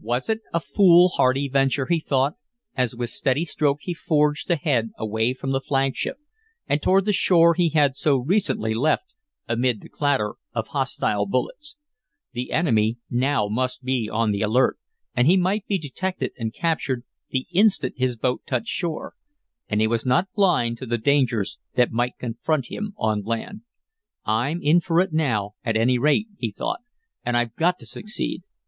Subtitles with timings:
[0.00, 2.34] Was it a foolhardy venture, he thought,
[2.76, 6.16] as with steady stroke he forged ahead away from the flagship,
[6.68, 9.16] and toward the shore he had so recently left
[9.48, 11.74] amid the clatter of hostile bullets.
[12.30, 14.78] The enemy now must be on the alert,
[15.16, 19.14] and he might be detected and captured the instant his boat touched shore.
[19.68, 23.62] And he was not blind to the dangers that might confront him on land.
[24.24, 26.78] "I'm in for it now, at any rate," he thought,
[27.24, 28.44] "and I've got to succeed.